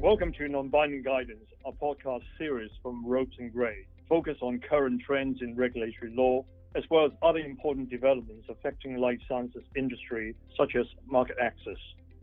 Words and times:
Welcome 0.00 0.32
to 0.34 0.48
Non-Binding 0.48 1.02
Guidance, 1.02 1.44
a 1.66 1.72
podcast 1.72 2.22
series 2.38 2.70
from 2.84 3.04
Ropes 3.04 3.34
and 3.40 3.52
Gray, 3.52 3.84
focused 4.08 4.42
on 4.42 4.60
current 4.60 5.02
trends 5.04 5.42
in 5.42 5.56
regulatory 5.56 6.14
law, 6.14 6.44
as 6.76 6.84
well 6.88 7.04
as 7.04 7.10
other 7.20 7.40
important 7.40 7.90
developments 7.90 8.46
affecting 8.48 8.96
life 8.98 9.18
sciences 9.28 9.64
industry, 9.74 10.36
such 10.56 10.76
as 10.76 10.86
market 11.04 11.36
access. 11.42 11.76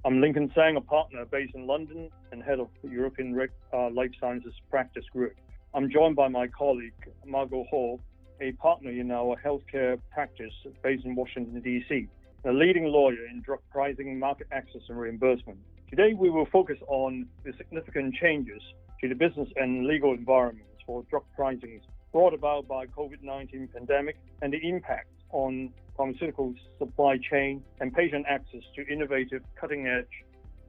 I'm 0.05 0.21
Lincoln 0.21 0.49
Tsang, 0.51 0.77
a 0.77 0.81
partner 0.81 1.25
based 1.25 1.53
in 1.53 1.67
London 1.67 2.09
and 2.31 2.41
head 2.41 2.61
of 2.61 2.69
the 2.81 2.89
European 2.89 3.37
uh, 3.73 3.89
Life 3.89 4.11
Sciences 4.21 4.53
Practice 4.71 5.05
Group. 5.11 5.35
I'm 5.73 5.91
joined 5.91 6.15
by 6.15 6.29
my 6.29 6.47
colleague, 6.47 6.93
Margaux 7.25 7.65
Hall, 7.69 7.99
a 8.39 8.53
partner 8.53 8.91
in 8.91 9.11
our 9.11 9.35
healthcare 9.45 9.99
practice 10.13 10.53
based 10.81 11.03
in 11.03 11.13
Washington, 11.13 11.59
D.C., 11.61 12.07
a 12.45 12.53
leading 12.53 12.85
lawyer 12.85 13.27
in 13.29 13.41
drug 13.41 13.59
pricing, 13.69 14.17
market 14.17 14.47
access, 14.53 14.81
and 14.87 14.97
reimbursement. 14.97 15.59
Today, 15.95 16.13
we 16.13 16.29
will 16.29 16.47
focus 16.51 16.77
on 16.89 17.25
the 17.45 17.53
significant 17.57 18.15
changes 18.15 18.61
to 18.99 19.07
the 19.07 19.15
business 19.15 19.47
and 19.55 19.87
legal 19.87 20.13
environments 20.13 20.73
for 20.85 21.03
drug 21.09 21.23
pricing 21.33 21.79
brought 22.11 22.33
about 22.33 22.67
by 22.67 22.85
COVID-19 22.87 23.71
pandemic 23.71 24.17
and 24.41 24.51
the 24.51 24.57
impact 24.57 25.07
on 25.31 25.69
pharmaceutical 25.95 26.53
supply 26.79 27.15
chain 27.31 27.63
and 27.79 27.93
patient 27.93 28.25
access 28.27 28.59
to 28.75 28.85
innovative, 28.91 29.41
cutting-edge 29.57 30.03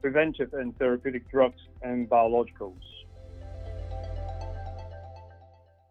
preventive 0.01 0.53
and 0.53 0.77
therapeutic 0.77 1.29
drugs 1.29 1.59
and 1.81 2.09
biologicals. 2.09 2.79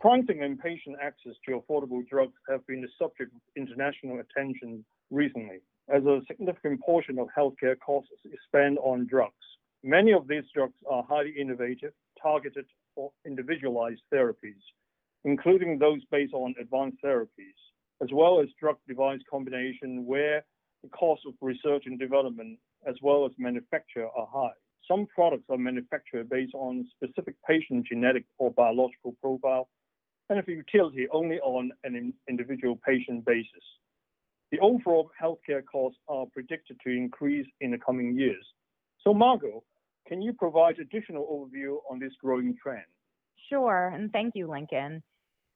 Pricing 0.00 0.44
and 0.44 0.58
patient 0.58 0.96
access 1.02 1.34
to 1.46 1.60
affordable 1.60 2.08
drugs 2.08 2.32
have 2.48 2.66
been 2.66 2.80
the 2.80 2.88
subject 2.98 3.34
of 3.34 3.40
international 3.54 4.18
attention 4.18 4.82
recently, 5.10 5.58
as 5.88 6.04
a 6.04 6.20
significant 6.26 6.80
portion 6.80 7.18
of 7.18 7.28
healthcare 7.36 7.78
costs 7.78 8.10
is 8.24 8.38
spent 8.46 8.78
on 8.78 9.06
drugs. 9.06 9.34
Many 9.82 10.12
of 10.12 10.26
these 10.26 10.44
drugs 10.54 10.74
are 10.90 11.04
highly 11.08 11.30
innovative, 11.38 11.92
targeted 12.20 12.66
for 12.94 13.12
individualized 13.24 14.02
therapies, 14.12 14.62
including 15.24 15.78
those 15.78 16.00
based 16.10 16.34
on 16.34 16.54
advanced 16.60 16.98
therapies, 17.04 17.58
as 18.02 18.08
well 18.12 18.40
as 18.40 18.48
drug 18.58 18.76
device 18.88 19.20
combination 19.30 20.04
where 20.06 20.44
the 20.82 20.88
cost 20.88 21.22
of 21.26 21.34
research 21.40 21.84
and 21.86 21.98
development 21.98 22.58
as 22.86 22.96
well 23.02 23.24
as 23.24 23.32
manufacture 23.38 24.06
are 24.16 24.28
high. 24.32 24.54
Some 24.88 25.06
products 25.06 25.44
are 25.50 25.58
manufactured 25.58 26.28
based 26.28 26.54
on 26.54 26.86
specific 26.96 27.34
patient 27.46 27.86
genetic 27.86 28.24
or 28.38 28.50
biological 28.52 29.16
profile, 29.20 29.68
and 30.28 30.38
of 30.38 30.48
utility 30.48 31.06
only 31.12 31.38
on 31.40 31.70
an 31.84 32.12
individual 32.28 32.76
patient 32.84 33.24
basis. 33.24 33.62
The 34.52 34.60
overall 34.60 35.10
healthcare 35.20 35.64
costs 35.64 35.98
are 36.08 36.26
predicted 36.32 36.78
to 36.84 36.90
increase 36.90 37.46
in 37.60 37.72
the 37.72 37.78
coming 37.78 38.16
years. 38.16 38.46
So, 39.02 39.12
Margaux, 39.12 39.62
can 40.06 40.22
you 40.22 40.32
provide 40.32 40.78
additional 40.78 41.26
overview 41.26 41.78
on 41.90 41.98
this 41.98 42.12
growing 42.22 42.56
trend? 42.62 42.84
Sure, 43.48 43.92
and 43.94 44.10
thank 44.12 44.34
you, 44.34 44.48
Lincoln. 44.48 45.02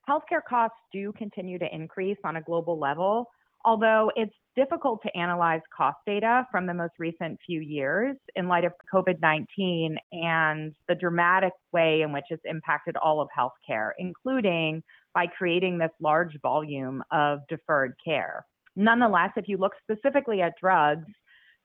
Healthcare 0.08 0.42
costs 0.48 0.78
do 0.92 1.12
continue 1.16 1.58
to 1.58 1.72
increase 1.72 2.18
on 2.24 2.36
a 2.36 2.42
global 2.42 2.78
level, 2.78 3.26
although 3.64 4.10
it's 4.16 4.34
difficult 4.56 5.00
to 5.02 5.16
analyze 5.16 5.60
cost 5.76 5.98
data 6.06 6.44
from 6.50 6.66
the 6.66 6.74
most 6.74 6.94
recent 6.98 7.38
few 7.46 7.60
years 7.60 8.16
in 8.34 8.48
light 8.48 8.64
of 8.64 8.72
COVID 8.92 9.20
19 9.20 9.96
and 10.12 10.74
the 10.88 10.94
dramatic 10.94 11.52
way 11.72 12.02
in 12.02 12.12
which 12.12 12.24
it's 12.30 12.42
impacted 12.44 12.96
all 12.96 13.20
of 13.20 13.28
healthcare, 13.36 13.90
including 13.98 14.82
by 15.14 15.26
creating 15.26 15.78
this 15.78 15.90
large 16.00 16.36
volume 16.42 17.02
of 17.12 17.40
deferred 17.48 17.94
care. 18.04 18.44
Nonetheless, 18.76 19.30
if 19.36 19.48
you 19.48 19.56
look 19.56 19.72
specifically 19.82 20.42
at 20.42 20.54
drugs, 20.60 21.06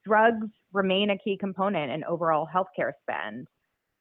drugs 0.06 0.48
remain 0.73 1.09
a 1.09 1.17
key 1.17 1.38
component 1.39 1.92
in 1.92 2.03
overall 2.03 2.48
healthcare 2.53 2.92
spend. 3.02 3.48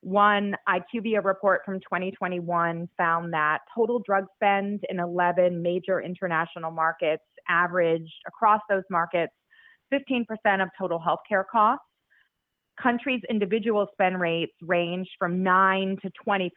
One 0.00 0.54
IQVIA 0.68 1.24
report 1.24 1.62
from 1.64 1.80
2021 1.80 2.88
found 2.98 3.32
that 3.32 3.60
total 3.74 4.02
drug 4.04 4.26
spend 4.34 4.84
in 4.90 5.00
11 5.00 5.62
major 5.62 6.00
international 6.00 6.70
markets 6.70 7.22
averaged 7.48 8.12
across 8.26 8.60
those 8.68 8.82
markets 8.90 9.32
15% 9.92 10.26
of 10.62 10.68
total 10.78 11.00
healthcare 11.00 11.44
costs. 11.50 11.84
Countries' 12.82 13.22
individual 13.30 13.86
spend 13.92 14.20
rates 14.20 14.52
range 14.60 15.08
from 15.18 15.42
9 15.42 15.96
to 16.02 16.10
20% 16.28 16.50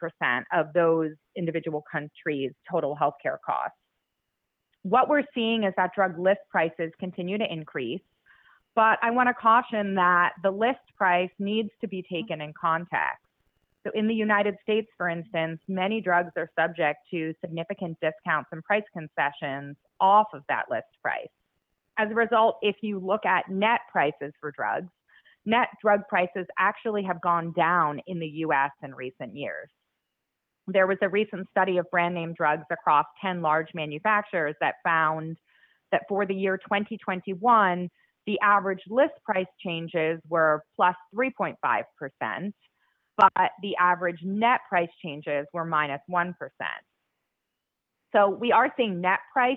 of 0.52 0.66
those 0.74 1.12
individual 1.36 1.82
countries' 1.90 2.52
total 2.70 2.96
healthcare 3.00 3.38
costs. 3.46 3.78
What 4.88 5.10
we're 5.10 5.24
seeing 5.34 5.64
is 5.64 5.74
that 5.76 5.94
drug 5.94 6.18
list 6.18 6.40
prices 6.48 6.92
continue 6.98 7.36
to 7.36 7.52
increase, 7.52 8.00
but 8.74 8.98
I 9.02 9.10
want 9.10 9.28
to 9.28 9.34
caution 9.34 9.94
that 9.96 10.32
the 10.42 10.50
list 10.50 10.80
price 10.96 11.30
needs 11.38 11.68
to 11.82 11.88
be 11.88 12.02
taken 12.10 12.40
in 12.40 12.54
context. 12.58 13.22
So, 13.84 13.90
in 13.94 14.08
the 14.08 14.14
United 14.14 14.56
States, 14.62 14.88
for 14.96 15.10
instance, 15.10 15.60
many 15.68 16.00
drugs 16.00 16.30
are 16.38 16.48
subject 16.58 17.00
to 17.10 17.34
significant 17.42 17.98
discounts 18.00 18.48
and 18.50 18.64
price 18.64 18.84
concessions 18.94 19.76
off 20.00 20.28
of 20.32 20.42
that 20.48 20.64
list 20.70 20.88
price. 21.02 21.28
As 21.98 22.10
a 22.10 22.14
result, 22.14 22.56
if 22.62 22.76
you 22.80 22.98
look 22.98 23.26
at 23.26 23.50
net 23.50 23.80
prices 23.92 24.32
for 24.40 24.52
drugs, 24.52 24.88
net 25.44 25.68
drug 25.82 26.00
prices 26.08 26.46
actually 26.58 27.02
have 27.02 27.20
gone 27.20 27.52
down 27.52 28.00
in 28.06 28.18
the 28.18 28.28
US 28.46 28.70
in 28.82 28.94
recent 28.94 29.36
years. 29.36 29.68
There 30.70 30.86
was 30.86 30.98
a 31.00 31.08
recent 31.08 31.48
study 31.50 31.78
of 31.78 31.90
brand 31.90 32.14
name 32.14 32.34
drugs 32.34 32.64
across 32.70 33.06
10 33.22 33.40
large 33.40 33.68
manufacturers 33.74 34.54
that 34.60 34.74
found 34.84 35.38
that 35.90 36.02
for 36.08 36.26
the 36.26 36.34
year 36.34 36.58
2021, 36.58 37.88
the 38.26 38.38
average 38.42 38.82
list 38.88 39.14
price 39.24 39.46
changes 39.64 40.20
were 40.28 40.62
plus 40.76 40.94
3.5%, 41.14 41.54
but 43.16 43.32
the 43.62 43.74
average 43.80 44.18
net 44.22 44.60
price 44.68 44.90
changes 45.02 45.46
were 45.54 45.64
minus 45.64 46.02
1. 46.06 46.34
So 48.14 48.28
we 48.28 48.52
are 48.52 48.70
seeing 48.76 49.00
net 49.00 49.20
price 49.32 49.56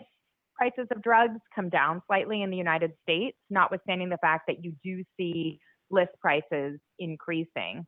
prices 0.55 0.88
of 0.95 1.01
drugs 1.01 1.39
come 1.53 1.69
down 1.69 2.01
slightly 2.07 2.41
in 2.43 2.49
the 2.49 2.57
United 2.57 2.91
States, 3.03 3.38
notwithstanding 3.49 4.09
the 4.09 4.17
fact 4.22 4.43
that 4.47 4.63
you 4.63 4.73
do 4.83 5.03
see 5.17 5.59
list 5.89 6.11
prices 6.22 6.79
increasing. 6.99 7.85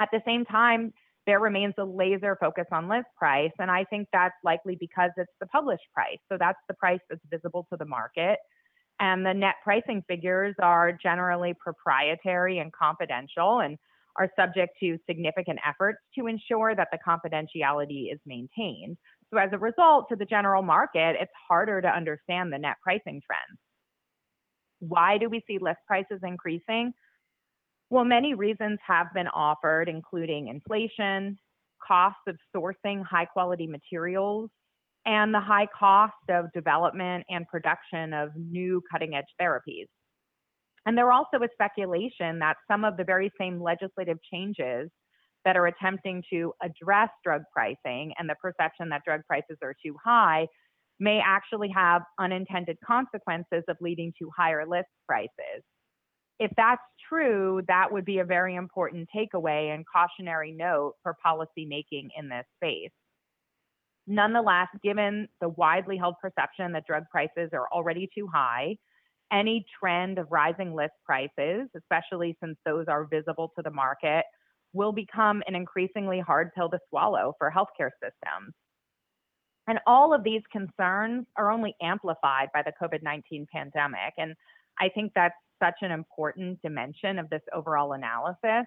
At 0.00 0.08
the 0.12 0.22
same 0.26 0.44
time, 0.44 0.92
there 1.26 1.40
remains 1.40 1.74
a 1.78 1.84
laser 1.84 2.36
focus 2.40 2.66
on 2.72 2.88
list 2.88 3.06
price, 3.16 3.52
and 3.58 3.70
I 3.70 3.84
think 3.84 4.08
that's 4.12 4.34
likely 4.44 4.76
because 4.78 5.10
it's 5.16 5.32
the 5.40 5.46
published 5.46 5.84
price. 5.94 6.18
So 6.30 6.36
that's 6.38 6.58
the 6.68 6.74
price 6.74 7.00
that's 7.08 7.22
visible 7.30 7.66
to 7.70 7.76
the 7.78 7.86
market. 7.86 8.38
And 9.00 9.26
the 9.26 9.34
net 9.34 9.56
pricing 9.64 10.02
figures 10.06 10.54
are 10.62 10.96
generally 11.02 11.54
proprietary 11.58 12.58
and 12.58 12.72
confidential. 12.72 13.60
And 13.60 13.78
are 14.16 14.30
subject 14.38 14.74
to 14.80 14.98
significant 15.08 15.58
efforts 15.66 15.98
to 16.18 16.26
ensure 16.26 16.74
that 16.74 16.88
the 16.92 16.98
confidentiality 17.06 18.12
is 18.12 18.20
maintained. 18.26 18.96
So, 19.32 19.38
as 19.38 19.50
a 19.52 19.58
result, 19.58 20.06
to 20.10 20.16
the 20.16 20.24
general 20.24 20.62
market, 20.62 21.16
it's 21.20 21.32
harder 21.48 21.80
to 21.80 21.88
understand 21.88 22.52
the 22.52 22.58
net 22.58 22.76
pricing 22.82 23.20
trends. 23.26 23.58
Why 24.80 25.18
do 25.18 25.28
we 25.28 25.42
see 25.46 25.58
list 25.60 25.78
prices 25.86 26.20
increasing? 26.22 26.92
Well, 27.90 28.04
many 28.04 28.34
reasons 28.34 28.78
have 28.86 29.08
been 29.14 29.28
offered, 29.28 29.88
including 29.88 30.48
inflation, 30.48 31.38
costs 31.86 32.22
of 32.26 32.36
sourcing 32.54 33.04
high 33.04 33.26
quality 33.26 33.66
materials, 33.66 34.50
and 35.06 35.34
the 35.34 35.40
high 35.40 35.66
cost 35.78 36.14
of 36.30 36.46
development 36.52 37.24
and 37.28 37.46
production 37.46 38.14
of 38.14 38.30
new 38.36 38.82
cutting 38.90 39.14
edge 39.14 39.24
therapies. 39.40 39.86
And 40.86 40.96
there 40.96 41.12
also 41.12 41.38
is 41.42 41.50
speculation 41.52 42.38
that 42.40 42.56
some 42.70 42.84
of 42.84 42.96
the 42.96 43.04
very 43.04 43.30
same 43.38 43.62
legislative 43.62 44.18
changes 44.32 44.90
that 45.44 45.56
are 45.56 45.66
attempting 45.66 46.22
to 46.30 46.52
address 46.62 47.10
drug 47.22 47.42
pricing 47.52 48.12
and 48.18 48.28
the 48.28 48.34
perception 48.40 48.88
that 48.90 49.02
drug 49.04 49.20
prices 49.26 49.58
are 49.62 49.74
too 49.84 49.94
high 50.02 50.46
may 51.00 51.20
actually 51.24 51.68
have 51.74 52.02
unintended 52.18 52.78
consequences 52.86 53.62
of 53.68 53.76
leading 53.80 54.12
to 54.18 54.30
higher 54.36 54.64
list 54.66 54.88
prices. 55.06 55.62
If 56.38 56.50
that's 56.56 56.82
true, 57.08 57.62
that 57.68 57.92
would 57.92 58.04
be 58.04 58.18
a 58.18 58.24
very 58.24 58.56
important 58.56 59.08
takeaway 59.14 59.74
and 59.74 59.84
cautionary 59.86 60.52
note 60.52 60.94
for 61.02 61.16
policy 61.22 61.64
making 61.64 62.10
in 62.16 62.28
this 62.28 62.44
space. 62.56 62.90
Nonetheless, 64.06 64.68
given 64.82 65.28
the 65.40 65.48
widely 65.50 65.96
held 65.96 66.16
perception 66.20 66.72
that 66.72 66.86
drug 66.86 67.04
prices 67.10 67.50
are 67.52 67.68
already 67.72 68.08
too 68.14 68.28
high, 68.32 68.76
any 69.32 69.64
trend 69.80 70.18
of 70.18 70.30
rising 70.30 70.74
list 70.74 70.92
prices, 71.04 71.68
especially 71.76 72.36
since 72.42 72.56
those 72.66 72.86
are 72.88 73.06
visible 73.06 73.52
to 73.56 73.62
the 73.62 73.70
market, 73.70 74.24
will 74.72 74.92
become 74.92 75.42
an 75.46 75.54
increasingly 75.54 76.20
hard 76.20 76.50
pill 76.54 76.68
to 76.68 76.78
swallow 76.90 77.34
for 77.38 77.50
healthcare 77.50 77.90
systems. 78.02 78.52
And 79.66 79.78
all 79.86 80.12
of 80.12 80.24
these 80.24 80.42
concerns 80.52 81.26
are 81.36 81.50
only 81.50 81.74
amplified 81.80 82.48
by 82.52 82.62
the 82.62 82.72
COVID 82.80 83.02
19 83.02 83.46
pandemic. 83.50 84.12
And 84.18 84.34
I 84.78 84.90
think 84.90 85.12
that's 85.14 85.34
such 85.62 85.76
an 85.82 85.90
important 85.90 86.60
dimension 86.62 87.18
of 87.18 87.28
this 87.30 87.42
overall 87.54 87.92
analysis. 87.92 88.66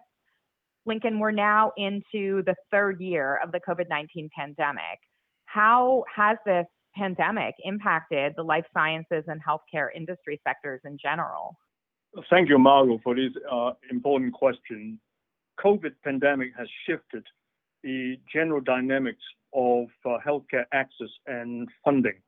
Lincoln, 0.86 1.20
we're 1.20 1.32
now 1.32 1.72
into 1.78 2.44
the 2.44 2.56
third 2.72 3.02
year 3.02 3.40
of 3.44 3.52
the 3.52 3.60
COVID 3.60 3.90
19 3.90 4.30
pandemic. 4.36 5.00
How 5.46 6.04
has 6.16 6.38
this 6.46 6.66
pandemic 6.96 7.56
impacted 7.64 8.34
the 8.36 8.44
life 8.44 8.66
sciences 8.74 9.24
and 9.28 9.42
healthcare 9.44 9.88
industry 9.96 10.40
sectors 10.48 10.82
in 10.86 10.98
general? 11.02 11.58
Thank 12.30 12.50
you, 12.50 12.58
Margaux, 12.58 13.00
for 13.04 13.16
this 13.16 13.32
uh, 13.52 13.74
important 13.92 14.34
question. 14.34 15.00
COVID 15.60 15.94
pandemic 16.04 16.50
has 16.58 16.68
shifted 16.86 17.24
the 17.84 18.16
general 18.32 18.62
dynamics 18.62 19.22
of 19.54 19.88
uh, 20.06 20.18
healthcare 20.26 20.66
access 20.74 21.10
and 21.28 21.68
funding. 21.84 22.20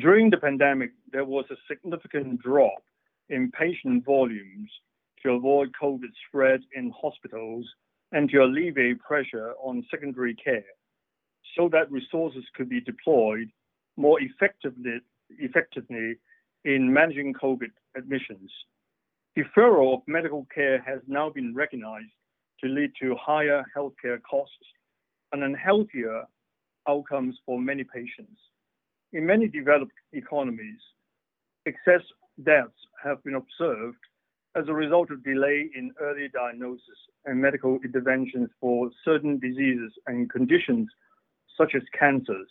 During 0.00 0.30
the 0.30 0.36
pandemic, 0.36 0.90
there 1.12 1.24
was 1.24 1.44
a 1.50 1.56
significant 1.68 2.42
drop 2.42 2.82
in 3.28 3.50
patient 3.50 4.04
volumes 4.04 4.70
to 5.22 5.32
avoid 5.32 5.70
COVID 5.80 6.10
spread 6.28 6.60
in 6.74 6.92
hospitals 7.00 7.66
and 8.12 8.30
to 8.30 8.38
alleviate 8.38 9.00
pressure 9.00 9.54
on 9.62 9.84
secondary 9.90 10.34
care 10.34 10.64
so 11.56 11.68
that 11.70 11.90
resources 11.90 12.44
could 12.54 12.68
be 12.68 12.80
deployed 12.80 13.48
more 13.96 14.20
effectively, 14.20 14.98
effectively 15.38 16.16
in 16.64 16.92
managing 16.92 17.32
COVID 17.34 17.70
admissions. 17.96 18.50
Deferral 19.36 19.94
of 19.94 20.00
medical 20.06 20.46
care 20.54 20.80
has 20.82 21.00
now 21.06 21.30
been 21.30 21.54
recognized 21.54 22.10
to 22.62 22.68
lead 22.68 22.90
to 23.00 23.14
higher 23.20 23.64
healthcare 23.76 24.20
costs 24.28 24.54
and 25.32 25.42
unhealthier 25.42 26.22
outcomes 26.88 27.36
for 27.44 27.60
many 27.60 27.84
patients. 27.84 28.40
In 29.12 29.26
many 29.26 29.48
developed 29.48 29.92
economies, 30.12 30.80
excess 31.66 32.02
deaths 32.44 32.86
have 33.02 33.22
been 33.24 33.34
observed 33.34 33.98
as 34.56 34.64
a 34.68 34.74
result 34.74 35.10
of 35.10 35.22
delay 35.22 35.68
in 35.74 35.92
early 36.00 36.28
diagnosis 36.32 36.98
and 37.24 37.40
medical 37.40 37.78
interventions 37.84 38.48
for 38.60 38.90
certain 39.04 39.38
diseases 39.38 39.92
and 40.06 40.30
conditions 40.30 40.88
such 41.58 41.74
as 41.74 41.82
cancers. 41.98 42.48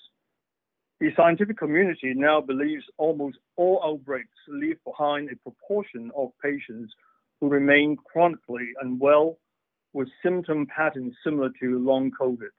The 1.00 1.10
scientific 1.18 1.58
community 1.58 2.14
now 2.16 2.42
believes 2.42 2.84
almost 2.98 3.38
all 3.58 3.82
outbreaks 3.84 4.38
leave 4.48 4.78
behind 4.86 5.30
a 5.30 5.50
proportion 5.50 6.12
of 6.16 6.30
patients 6.42 6.94
who 7.42 7.50
remain 7.50 7.98
chronically 7.98 8.70
unwell 8.82 9.38
with 9.94 10.08
symptom 10.24 10.68
patterns 10.68 11.14
similar 11.24 11.50
to 11.62 11.80
long 11.80 12.12
COVID. 12.20 12.50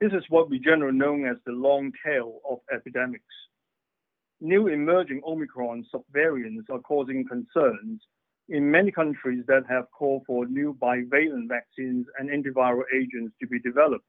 This 0.00 0.12
is 0.12 0.24
what 0.28 0.50
we 0.50 0.58
generally 0.58 0.96
know 0.96 1.24
as 1.24 1.38
the 1.46 1.52
long 1.52 1.92
tail 2.04 2.40
of 2.48 2.58
epidemics. 2.74 3.24
New 4.40 4.68
emerging 4.68 5.22
Omicron 5.26 5.86
subvariants 5.94 6.68
are 6.70 6.80
causing 6.80 7.26
concerns 7.26 8.02
in 8.48 8.70
many 8.70 8.92
countries 8.92 9.42
that 9.48 9.62
have 9.68 9.90
called 9.90 10.24
for 10.26 10.44
new 10.46 10.74
bivalent 10.74 11.48
vaccines 11.48 12.06
and 12.18 12.28
antiviral 12.28 12.82
agents 12.94 13.34
to 13.40 13.46
be 13.46 13.58
developed, 13.60 14.04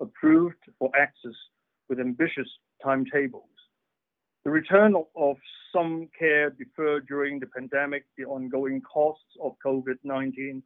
approved 0.00 0.62
for 0.78 0.90
access 0.96 1.34
with 1.88 1.98
ambitious 1.98 2.48
timetables. 2.82 3.48
The 4.44 4.50
return 4.50 4.94
of 5.16 5.36
some 5.74 6.08
care 6.16 6.50
deferred 6.50 7.08
during 7.08 7.40
the 7.40 7.48
pandemic, 7.48 8.04
the 8.16 8.26
ongoing 8.26 8.80
costs 8.80 9.36
of 9.42 9.52
COVID-19, 9.66 10.62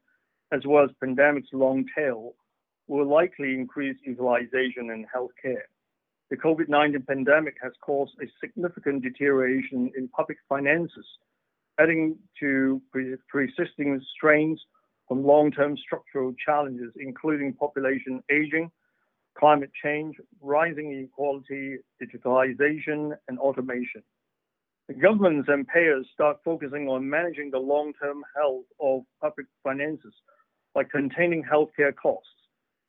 as 0.52 0.60
well 0.66 0.84
as 0.84 0.90
pandemic's 1.00 1.48
long 1.54 1.86
tail, 1.96 2.34
will 2.88 3.08
likely 3.08 3.54
increase 3.54 3.96
utilization 4.04 4.90
in 4.90 5.06
healthcare. 5.14 5.64
The 6.32 6.38
COVID-19 6.38 7.06
pandemic 7.06 7.56
has 7.62 7.72
caused 7.82 8.14
a 8.22 8.24
significant 8.40 9.02
deterioration 9.02 9.92
in 9.94 10.08
public 10.08 10.38
finances, 10.48 11.04
adding 11.78 12.16
to 12.40 12.80
persisting 13.28 14.00
strains 14.16 14.58
from 15.06 15.26
long-term 15.26 15.76
structural 15.76 16.32
challenges, 16.42 16.90
including 16.96 17.52
population 17.52 18.22
aging, 18.30 18.70
climate 19.38 19.72
change, 19.84 20.16
rising 20.40 20.90
inequality, 20.90 21.76
digitalization, 22.02 23.14
and 23.28 23.38
automation. 23.38 24.02
The 24.88 24.94
governments 24.94 25.50
and 25.52 25.68
payers 25.68 26.06
start 26.14 26.38
focusing 26.42 26.88
on 26.88 27.10
managing 27.10 27.50
the 27.50 27.58
long-term 27.58 28.24
health 28.34 28.64
of 28.80 29.02
public 29.20 29.48
finances 29.62 30.14
by 30.72 30.84
containing 30.84 31.44
healthcare 31.44 31.94
costs. 31.94 32.30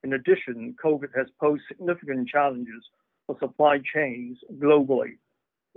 In 0.06 0.14
addition, 0.14 0.78
COVID 0.82 1.10
has 1.14 1.28
posed 1.42 1.64
significant 1.68 2.30
challenges 2.30 2.86
for 3.28 3.38
supply 3.40 3.80
chains 3.94 4.38
globally. 4.58 5.18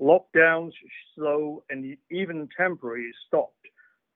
Lockdowns, 0.01 0.73
slow, 1.15 1.63
and 1.71 1.97
even 2.11 2.49
temporary 2.57 3.13
stopped 3.27 3.55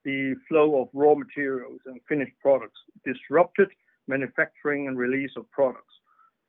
the 0.04 0.34
flow 0.48 0.80
of 0.82 0.88
raw 0.92 1.14
materials 1.14 1.80
and 1.86 2.00
finished 2.08 2.32
products, 2.40 2.78
disrupted 3.04 3.68
manufacturing 4.08 4.88
and 4.88 4.98
release 4.98 5.30
of 5.36 5.50
products 5.50 5.94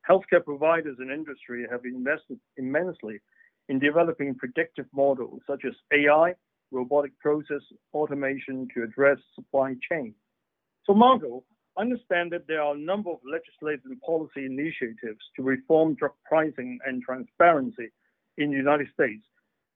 Healthcare 0.08 0.44
providers 0.44 0.96
and 0.98 1.10
industry 1.10 1.66
have 1.70 1.84
invested 1.84 2.38
immensely 2.56 3.20
in 3.68 3.78
developing 3.78 4.34
predictive 4.34 4.86
models 4.92 5.40
such 5.46 5.62
as 5.64 5.74
AI, 5.92 6.34
robotic 6.72 7.16
process 7.20 7.62
automation 7.94 8.66
to 8.74 8.82
address 8.82 9.18
supply 9.34 9.74
chain. 9.88 10.14
So 10.84 10.94
Margaux, 10.94 11.44
understand 11.78 12.32
that 12.32 12.46
there 12.46 12.62
are 12.62 12.74
a 12.74 12.78
number 12.78 13.10
of 13.10 13.18
legislative 13.24 13.84
and 13.84 14.00
policy 14.00 14.46
initiatives 14.46 15.20
to 15.36 15.42
reform 15.42 15.94
drug 15.94 16.12
pricing 16.26 16.78
and 16.86 17.02
transparency 17.02 17.90
in 18.38 18.50
the 18.50 18.56
United 18.56 18.88
States. 18.92 19.24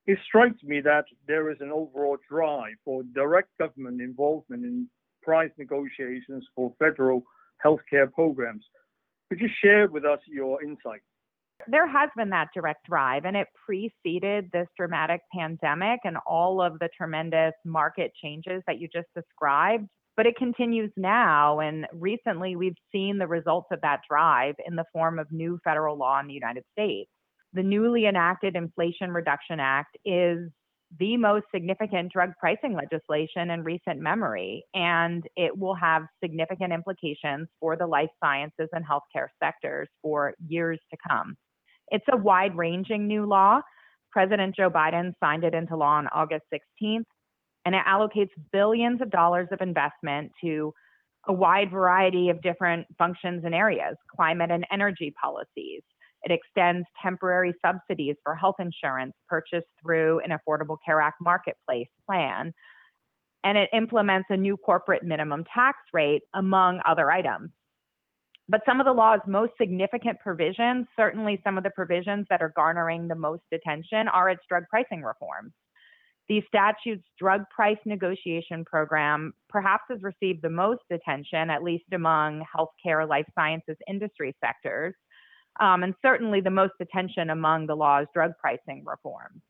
It 0.06 0.18
strikes 0.26 0.62
me 0.62 0.80
that 0.82 1.06
there 1.26 1.50
is 1.50 1.58
an 1.60 1.70
overall 1.72 2.18
drive 2.28 2.74
for 2.84 3.02
direct 3.14 3.48
government 3.58 4.00
involvement 4.00 4.64
in 4.64 4.88
price 5.22 5.50
negotiations 5.58 6.44
for 6.54 6.72
federal 6.78 7.24
healthcare 7.64 8.12
programs 8.12 8.64
could 9.28 9.40
you 9.40 9.48
share 9.62 9.88
with 9.88 10.04
us 10.04 10.20
your 10.26 10.62
insight? 10.62 11.00
There 11.66 11.88
has 11.88 12.10
been 12.16 12.30
that 12.30 12.48
direct 12.54 12.86
drive, 12.86 13.24
and 13.24 13.36
it 13.36 13.48
preceded 13.64 14.50
this 14.52 14.68
dramatic 14.76 15.22
pandemic 15.34 16.00
and 16.04 16.16
all 16.26 16.60
of 16.60 16.78
the 16.78 16.88
tremendous 16.96 17.54
market 17.64 18.12
changes 18.22 18.62
that 18.66 18.78
you 18.78 18.88
just 18.92 19.08
described. 19.14 19.88
But 20.16 20.26
it 20.26 20.36
continues 20.36 20.90
now, 20.96 21.60
and 21.60 21.86
recently 21.92 22.56
we've 22.56 22.76
seen 22.90 23.18
the 23.18 23.26
results 23.26 23.68
of 23.70 23.80
that 23.82 24.00
drive 24.08 24.54
in 24.66 24.74
the 24.74 24.86
form 24.92 25.18
of 25.18 25.30
new 25.30 25.58
federal 25.62 25.98
law 25.98 26.18
in 26.20 26.26
the 26.26 26.34
United 26.34 26.64
States. 26.72 27.10
The 27.52 27.62
newly 27.62 28.06
enacted 28.06 28.56
Inflation 28.56 29.10
Reduction 29.10 29.60
Act 29.60 29.96
is 30.04 30.50
the 30.98 31.16
most 31.16 31.44
significant 31.54 32.12
drug 32.12 32.30
pricing 32.38 32.74
legislation 32.74 33.50
in 33.50 33.62
recent 33.62 34.00
memory, 34.00 34.64
and 34.72 35.22
it 35.36 35.56
will 35.56 35.74
have 35.74 36.02
significant 36.22 36.72
implications 36.72 37.48
for 37.60 37.76
the 37.76 37.86
life 37.86 38.10
sciences 38.22 38.68
and 38.72 38.84
healthcare 38.84 39.28
sectors 39.42 39.88
for 40.00 40.34
years 40.46 40.78
to 40.90 40.96
come. 41.08 41.34
It's 41.88 42.04
a 42.10 42.16
wide 42.16 42.56
ranging 42.56 43.06
new 43.06 43.26
law. 43.26 43.60
President 44.12 44.56
Joe 44.56 44.70
Biden 44.70 45.12
signed 45.22 45.44
it 45.44 45.54
into 45.54 45.76
law 45.76 45.96
on 45.96 46.08
August 46.08 46.44
16th, 46.52 47.04
and 47.66 47.74
it 47.74 47.82
allocates 47.86 48.30
billions 48.52 49.02
of 49.02 49.10
dollars 49.10 49.48
of 49.50 49.60
investment 49.60 50.30
to 50.40 50.72
a 51.28 51.32
wide 51.32 51.70
variety 51.70 52.30
of 52.30 52.40
different 52.40 52.86
functions 52.96 53.42
and 53.44 53.54
areas 53.54 53.96
climate 54.14 54.52
and 54.52 54.64
energy 54.70 55.12
policies, 55.20 55.82
it 56.22 56.30
extends 56.30 56.86
temporary 57.02 57.52
subsidies 57.64 58.14
for 58.22 58.34
health 58.36 58.56
insurance 58.60 59.12
purchased 59.28 59.66
through 59.82 60.20
an 60.20 60.30
Affordable 60.30 60.76
Care 60.86 61.00
Act 61.00 61.16
marketplace 61.20 61.88
plan. 62.06 62.54
And 63.42 63.58
it 63.58 63.68
implements 63.72 64.26
a 64.30 64.36
new 64.36 64.56
corporate 64.56 65.02
minimum 65.04 65.44
tax 65.52 65.78
rate, 65.92 66.22
among 66.34 66.80
other 66.86 67.10
items. 67.10 67.50
But 68.48 68.62
some 68.64 68.80
of 68.80 68.86
the 68.86 68.92
law's 68.92 69.20
most 69.26 69.52
significant 69.60 70.20
provisions, 70.20 70.86
certainly 70.96 71.40
some 71.44 71.58
of 71.58 71.64
the 71.64 71.70
provisions 71.70 72.26
that 72.30 72.42
are 72.42 72.52
garnering 72.54 73.08
the 73.08 73.14
most 73.16 73.42
attention, 73.52 74.08
are 74.08 74.30
its 74.30 74.42
drug 74.48 74.64
pricing 74.70 75.02
reforms. 75.02 75.52
The 76.28 76.42
statute's 76.48 77.06
drug 77.18 77.42
price 77.54 77.78
negotiation 77.84 78.64
program 78.64 79.32
perhaps 79.48 79.84
has 79.90 80.02
received 80.02 80.42
the 80.42 80.50
most 80.50 80.82
attention, 80.90 81.50
at 81.50 81.62
least 81.62 81.84
among 81.92 82.44
healthcare, 82.54 83.08
life 83.08 83.26
sciences 83.36 83.76
industry 83.88 84.34
sectors 84.44 84.94
um, 85.60 85.82
and 85.82 85.94
certainly 86.02 86.40
the 86.40 86.50
most 86.50 86.74
attention 86.80 87.30
among 87.30 87.66
the 87.66 87.74
law's 87.74 88.06
drug 88.12 88.32
pricing 88.40 88.82
reforms. 88.84 89.40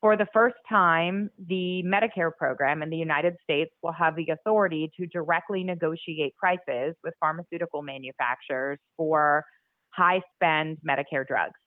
For 0.00 0.16
the 0.16 0.26
first 0.32 0.56
time, 0.68 1.30
the 1.46 1.82
Medicare 1.84 2.32
program 2.36 2.82
in 2.82 2.90
the 2.90 2.96
United 2.96 3.34
States 3.42 3.70
will 3.82 3.92
have 3.92 4.16
the 4.16 4.26
authority 4.32 4.90
to 4.98 5.06
directly 5.06 5.62
negotiate 5.62 6.36
prices 6.36 6.96
with 7.04 7.14
pharmaceutical 7.20 7.82
manufacturers 7.82 8.78
for 8.96 9.44
high 9.90 10.20
spend 10.34 10.78
Medicare 10.88 11.26
drugs. 11.26 11.58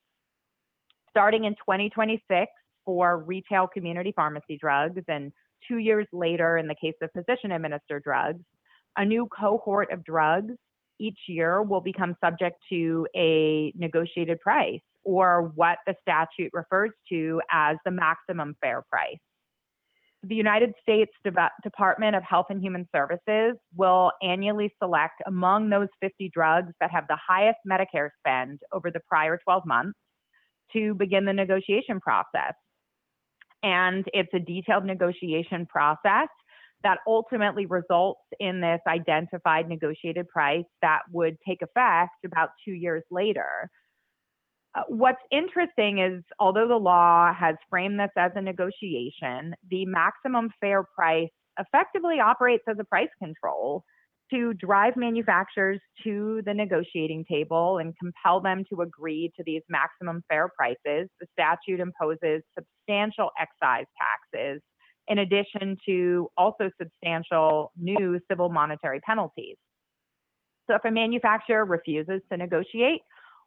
Starting 1.10 1.44
in 1.44 1.54
2026 1.54 2.50
for 2.86 3.18
retail 3.18 3.66
community 3.66 4.12
pharmacy 4.16 4.56
drugs, 4.58 5.02
and 5.08 5.30
two 5.68 5.78
years 5.78 6.06
later 6.12 6.56
in 6.56 6.66
the 6.66 6.74
case 6.74 6.94
of 7.02 7.10
physician 7.12 7.52
administered 7.52 8.02
drugs, 8.02 8.42
a 8.96 9.04
new 9.04 9.28
cohort 9.36 9.92
of 9.92 10.02
drugs 10.04 10.54
each 10.98 11.18
year 11.28 11.62
will 11.62 11.82
become 11.82 12.16
subject 12.24 12.56
to 12.70 13.06
a 13.14 13.70
negotiated 13.76 14.40
price 14.40 14.80
or 15.04 15.52
what 15.54 15.78
the 15.86 15.94
statute 16.00 16.50
refers 16.52 16.90
to 17.08 17.40
as 17.50 17.76
the 17.84 17.90
maximum 17.90 18.56
fair 18.62 18.82
price. 18.90 19.18
The 20.22 20.34
United 20.34 20.72
States 20.82 21.12
De- 21.22 21.50
Department 21.62 22.16
of 22.16 22.22
Health 22.24 22.46
and 22.50 22.60
Human 22.60 22.88
Services 22.94 23.56
will 23.76 24.10
annually 24.22 24.72
select 24.82 25.22
among 25.26 25.68
those 25.68 25.88
50 26.00 26.30
drugs 26.34 26.72
that 26.80 26.90
have 26.90 27.04
the 27.08 27.18
highest 27.28 27.58
Medicare 27.70 28.08
spend 28.18 28.60
over 28.72 28.90
the 28.90 29.00
prior 29.08 29.38
12 29.44 29.64
months 29.66 29.98
to 30.72 30.94
begin 30.94 31.24
the 31.24 31.32
negotiation 31.32 32.00
process. 32.00 32.54
And 33.62 34.04
it's 34.12 34.32
a 34.34 34.38
detailed 34.38 34.84
negotiation 34.84 35.66
process 35.66 36.28
that 36.82 36.98
ultimately 37.06 37.66
results 37.66 38.20
in 38.38 38.60
this 38.60 38.80
identified 38.86 39.68
negotiated 39.68 40.28
price 40.28 40.64
that 40.82 41.00
would 41.12 41.36
take 41.46 41.62
effect 41.62 42.24
about 42.24 42.50
two 42.64 42.72
years 42.72 43.02
later. 43.10 43.70
Uh, 44.74 44.82
what's 44.88 45.22
interesting 45.30 45.98
is, 45.98 46.22
although 46.38 46.68
the 46.68 46.76
law 46.76 47.32
has 47.32 47.56
framed 47.70 47.98
this 47.98 48.10
as 48.16 48.30
a 48.34 48.42
negotiation, 48.42 49.54
the 49.70 49.86
maximum 49.86 50.50
fair 50.60 50.84
price 50.94 51.30
effectively 51.58 52.20
operates 52.20 52.64
as 52.68 52.76
a 52.78 52.84
price 52.84 53.08
control 53.18 53.82
to 54.30 54.54
drive 54.54 54.96
manufacturers 54.96 55.80
to 56.04 56.42
the 56.44 56.54
negotiating 56.54 57.24
table 57.30 57.78
and 57.78 57.94
compel 57.98 58.40
them 58.40 58.64
to 58.72 58.82
agree 58.82 59.30
to 59.36 59.42
these 59.44 59.62
maximum 59.68 60.22
fair 60.28 60.48
prices. 60.56 61.08
The 61.20 61.26
statute 61.32 61.80
imposes 61.80 62.42
substantial 62.58 63.30
excise 63.38 63.86
taxes, 64.32 64.60
in 65.08 65.18
addition 65.18 65.76
to 65.86 66.28
also 66.36 66.70
substantial 66.80 67.72
new 67.76 68.18
civil 68.28 68.48
monetary 68.48 69.00
penalties. 69.00 69.56
So, 70.68 70.74
if 70.74 70.84
a 70.84 70.90
manufacturer 70.90 71.64
refuses 71.64 72.20
to 72.30 72.36
negotiate, 72.36 73.00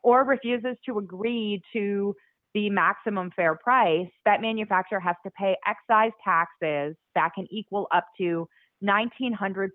or 0.04 0.24
refuses 0.24 0.78
to 0.86 1.00
agree 1.00 1.62
to 1.74 2.16
the 2.54 2.70
maximum 2.70 3.32
fair 3.36 3.56
price, 3.56 4.08
that 4.26 4.42
manufacturer 4.42 5.00
has 5.00 5.16
to 5.24 5.32
pay 5.32 5.56
excise 5.68 6.14
taxes 6.24 6.96
that 7.16 7.32
can 7.36 7.46
equal 7.52 7.88
up 7.94 8.06
to 8.18 8.48
1900% 8.84 9.70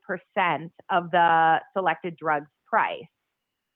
of 0.90 1.10
the 1.10 1.60
selected 1.76 2.16
drug's 2.16 2.50
price. 2.66 3.04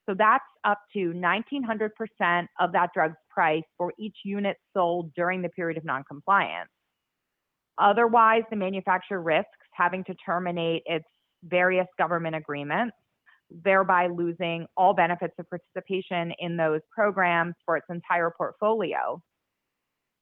So 0.07 0.15
that's 0.17 0.43
up 0.63 0.79
to 0.93 1.13
1900% 1.13 2.47
of 2.59 2.71
that 2.71 2.89
drug's 2.93 3.15
price 3.29 3.63
for 3.77 3.93
each 3.99 4.17
unit 4.25 4.57
sold 4.73 5.13
during 5.13 5.41
the 5.41 5.49
period 5.49 5.77
of 5.77 5.85
noncompliance. 5.85 6.69
Otherwise, 7.77 8.43
the 8.49 8.55
manufacturer 8.55 9.21
risks 9.21 9.49
having 9.73 10.03
to 10.05 10.15
terminate 10.15 10.81
its 10.85 11.05
various 11.43 11.87
government 11.97 12.35
agreements 12.35 12.95
thereby 13.49 14.07
losing 14.07 14.65
all 14.77 14.93
benefits 14.93 15.33
of 15.39 15.45
participation 15.49 16.33
in 16.39 16.57
those 16.57 16.81
programs 16.93 17.55
for 17.65 17.77
its 17.77 17.87
entire 17.89 18.31
portfolio. 18.35 19.21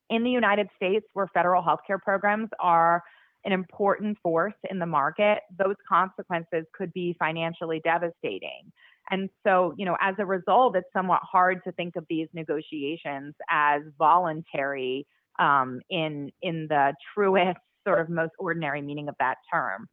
In 0.10 0.24
the 0.24 0.30
United 0.30 0.68
States, 0.76 1.06
where 1.14 1.28
federal 1.34 1.62
healthcare 1.62 2.00
programs 2.02 2.50
are 2.60 3.04
an 3.48 3.54
important 3.54 4.18
force 4.22 4.54
in 4.70 4.77
the 4.77 4.86
market, 4.86 5.39
those 5.58 5.75
consequences 5.88 6.66
could 6.74 6.92
be 6.92 7.16
financially 7.18 7.80
devastating. 7.82 8.72
And 9.10 9.30
so, 9.46 9.74
you 9.77 9.86
know, 9.86 9.96
as 10.01 10.16
a 10.20 10.25
result, 10.25 10.75
it's 10.75 10.89
somewhat 10.92 11.22
hard 11.24 11.63
to 11.63 11.72
think 11.72 11.96
of 11.96 12.04
these 12.10 12.27
negotiations 12.34 13.34
as 13.50 13.84
voluntary 13.98 15.08
um, 15.39 15.80
in 15.89 16.30
in 16.42 16.68
the 16.68 16.94
truest 17.13 17.58
sort 17.88 18.01
of 18.01 18.10
most 18.10 18.34
ordinary 18.38 18.82
meaning 18.82 19.08
of 19.08 19.16
that 19.20 19.38
term. 19.51 19.88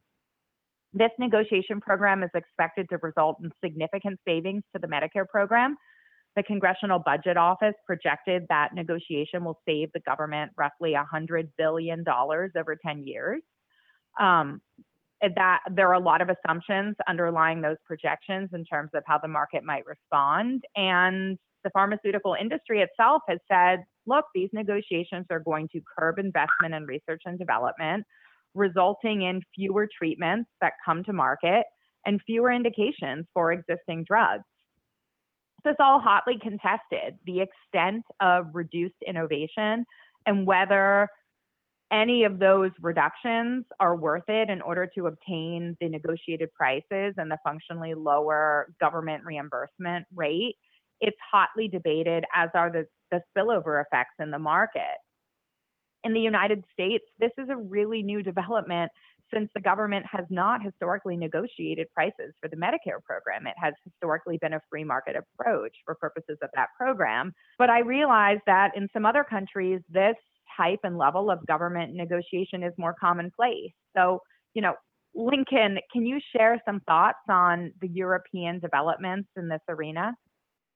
This 0.91 1.11
negotiation 1.17 1.79
program 1.79 2.23
is 2.23 2.29
expected 2.35 2.87
to 2.89 2.97
result 3.01 3.37
in 3.41 3.51
significant 3.63 4.19
savings 4.27 4.63
to 4.73 4.81
the 4.81 4.87
Medicare 4.87 5.27
program. 5.29 5.77
The 6.35 6.43
Congressional 6.43 6.99
Budget 6.99 7.37
Office 7.37 7.75
projected 7.85 8.45
that 8.49 8.73
negotiation 8.73 9.43
will 9.45 9.59
save 9.65 9.91
the 9.93 10.01
government 10.01 10.51
roughly 10.57 10.93
$100 10.93 11.49
billion 11.57 12.03
over 12.07 12.77
10 12.85 13.03
years. 13.03 13.41
Um, 14.19 14.61
that 15.21 15.59
there 15.71 15.87
are 15.87 15.93
a 15.93 15.99
lot 15.99 16.21
of 16.21 16.29
assumptions 16.29 16.95
underlying 17.07 17.61
those 17.61 17.77
projections 17.85 18.49
in 18.53 18.65
terms 18.65 18.91
of 18.93 19.03
how 19.07 19.17
the 19.17 19.27
market 19.27 19.63
might 19.63 19.85
respond. 19.85 20.63
And 20.75 21.37
the 21.63 21.69
pharmaceutical 21.71 22.35
industry 22.39 22.81
itself 22.81 23.23
has 23.27 23.39
said, 23.51 23.85
look, 24.05 24.25
these 24.35 24.49
negotiations 24.53 25.25
are 25.31 25.39
going 25.39 25.69
to 25.69 25.81
curb 25.97 26.19
investment 26.19 26.73
in 26.75 26.85
research 26.85 27.21
and 27.25 27.39
development 27.39 28.05
resulting 28.55 29.23
in 29.23 29.41
fewer 29.53 29.87
treatments 29.95 30.49
that 30.61 30.73
come 30.83 31.03
to 31.03 31.13
market 31.13 31.65
and 32.05 32.21
fewer 32.25 32.51
indications 32.51 33.25
for 33.33 33.51
existing 33.51 34.05
drugs. 34.07 34.43
This 35.65 35.71
is 35.71 35.77
all 35.79 35.99
hotly 35.99 36.37
contested. 36.39 37.17
The 37.25 37.41
extent 37.41 38.05
of 38.19 38.53
reduced 38.53 39.01
innovation 39.05 39.85
and 40.27 40.45
whether 40.45 41.09
any 41.91 42.23
of 42.23 42.37
those 42.37 42.69
reductions 42.81 43.65
are 43.79 43.95
worth 43.95 44.27
it 44.27 44.49
in 44.49 44.61
order 44.61 44.87
to 44.95 45.07
obtain 45.07 45.75
the 45.81 45.89
negotiated 45.89 46.53
prices 46.53 47.15
and 47.17 47.31
the 47.31 47.37
functionally 47.43 47.95
lower 47.95 48.73
government 48.79 49.23
reimbursement 49.25 50.05
rate. 50.13 50.55
It's 51.01 51.17
hotly 51.31 51.67
debated, 51.67 52.25
as 52.35 52.49
are 52.53 52.71
the, 52.71 52.85
the 53.11 53.21
spillover 53.35 53.83
effects 53.83 54.13
in 54.19 54.29
the 54.29 54.39
market 54.39 54.97
in 56.05 56.13
the 56.13 56.21
United 56.21 56.63
States, 56.71 57.03
this 57.19 57.31
is 57.37 57.49
a 57.49 57.57
really 57.57 58.03
new 58.03 58.21
development 58.21 58.91
since 59.33 59.49
the 59.53 59.61
government 59.61 60.05
has 60.11 60.25
not 60.29 60.63
historically 60.63 61.17
negotiated 61.17 61.87
prices 61.93 62.33
for 62.41 62.47
the 62.49 62.55
Medicare 62.55 63.03
program. 63.03 63.47
It 63.47 63.55
has 63.57 63.73
historically 63.83 64.37
been 64.37 64.53
a 64.53 64.61
free 64.69 64.83
market 64.83 65.15
approach 65.15 65.73
for 65.85 65.95
purposes 65.95 66.37
of 66.41 66.49
that 66.55 66.69
program. 66.77 67.33
But 67.57 67.69
I 67.69 67.79
realize 67.79 68.39
that 68.45 68.71
in 68.75 68.87
some 68.93 69.05
other 69.05 69.23
countries, 69.23 69.81
this 69.89 70.15
type 70.57 70.79
and 70.83 70.97
level 70.97 71.29
of 71.29 71.45
government 71.47 71.93
negotiation 71.93 72.63
is 72.63 72.73
more 72.77 72.95
commonplace. 72.99 73.71
So, 73.95 74.19
you 74.53 74.61
know, 74.61 74.75
Lincoln, 75.15 75.79
can 75.91 76.05
you 76.05 76.19
share 76.35 76.61
some 76.65 76.81
thoughts 76.81 77.19
on 77.29 77.71
the 77.81 77.87
European 77.87 78.59
developments 78.59 79.29
in 79.37 79.47
this 79.47 79.61
arena? 79.69 80.13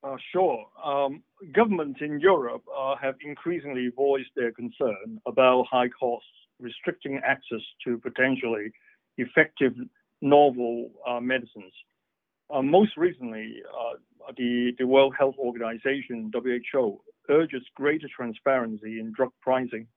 Uh, 0.02 0.16
sure. 0.32 0.66
Um, 0.84 1.24
governments 1.54 2.00
in 2.02 2.22
Europe 2.22 2.64
uh, 2.76 2.96
have 3.02 3.16
increasingly 3.26 3.90
voiced 3.94 4.30
their 4.36 4.54
concern 4.54 5.20
about 5.28 5.66
high 5.70 5.90
costs 5.90 6.28
restricting 6.60 7.20
access 7.26 7.62
to 7.86 7.98
potentially 7.98 8.72
effective 9.18 9.74
novel 10.22 10.92
uh, 11.08 11.20
medicines. 11.20 11.74
Uh, 12.54 12.62
most 12.62 12.98
recently, 12.98 13.62
uh, 13.68 13.96
the, 14.38 14.72
the 14.78 14.88
World 14.88 15.14
Health 15.18 15.36
Organization, 15.38 16.32
WHO, 16.34 17.00
urges 17.30 17.62
greater 17.76 18.08
transparency 18.14 19.00
in 19.00 19.14
drug 19.16 19.32
pricing, 19.42 19.88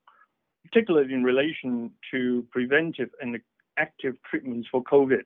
particularly 0.65 1.13
in 1.13 1.25
relation 1.25 1.91
to 2.11 2.47
preventive 2.51 3.09
and 3.21 3.39
active 3.79 4.15
treatments 4.29 4.69
for 4.71 4.83
COVID. 4.85 5.25